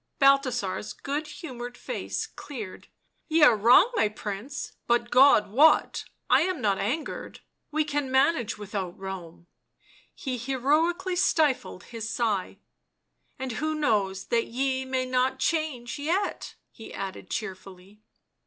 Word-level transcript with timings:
Balthasar's 0.17 0.93
gooddiumoureB 0.95 1.77
face 1.77 2.25
cleared." 2.25 2.87
Ye 3.29 3.43
are 3.43 3.55
wrong, 3.55 3.91
my 3.93 4.09
Prince; 4.09 4.71
but 4.87 5.11
God 5.11 5.51
wot, 5.51 6.05
I 6.27 6.41
am 6.41 6.59
not 6.59 6.79
angered— 6.79 7.41
we 7.69 7.83
can 7.83 8.09
manage 8.09 8.57
without 8.57 8.97
Rome 8.97 9.45
"—he 10.15 10.37
heroically 10.37 11.15
stifled 11.15 11.83
his 11.83 12.09
sigh 12.09 12.57
—"and 13.37 13.51
who 13.61 13.75
knows 13.75 14.23
that 14.29 14.47
ye 14.47 14.85
may 14.85 15.05
not 15.05 15.37
change 15.37 15.99
yet?" 15.99 16.55
he 16.71 16.91
added 16.91 17.29
cheerfully. 17.29 18.01